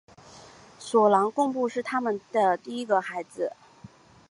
[0.79, 3.53] 索朗贡布是他们的第一个孩子。